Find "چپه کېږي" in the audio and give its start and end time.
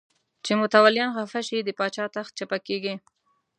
2.37-2.95